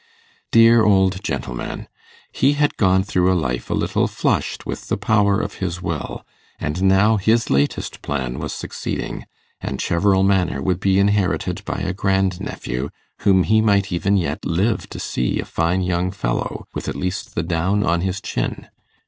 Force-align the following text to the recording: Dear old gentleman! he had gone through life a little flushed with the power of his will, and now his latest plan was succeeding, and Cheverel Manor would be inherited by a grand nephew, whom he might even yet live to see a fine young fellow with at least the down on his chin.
Dear 0.51 0.83
old 0.83 1.23
gentleman! 1.23 1.87
he 2.31 2.53
had 2.53 2.75
gone 2.75 3.03
through 3.03 3.31
life 3.39 3.69
a 3.69 3.75
little 3.75 4.07
flushed 4.07 4.65
with 4.65 4.87
the 4.87 4.97
power 4.97 5.39
of 5.39 5.59
his 5.61 5.79
will, 5.79 6.25
and 6.59 6.81
now 6.81 7.17
his 7.17 7.51
latest 7.51 8.01
plan 8.01 8.39
was 8.39 8.51
succeeding, 8.51 9.25
and 9.61 9.79
Cheverel 9.79 10.23
Manor 10.25 10.59
would 10.59 10.79
be 10.79 10.97
inherited 10.97 11.63
by 11.65 11.81
a 11.81 11.93
grand 11.93 12.41
nephew, 12.41 12.89
whom 13.19 13.43
he 13.43 13.61
might 13.61 13.91
even 13.91 14.17
yet 14.17 14.43
live 14.43 14.89
to 14.89 14.97
see 14.99 15.39
a 15.39 15.45
fine 15.45 15.83
young 15.83 16.09
fellow 16.09 16.65
with 16.73 16.87
at 16.87 16.95
least 16.95 17.35
the 17.35 17.43
down 17.43 17.83
on 17.85 18.01
his 18.01 18.19
chin. 18.21 18.69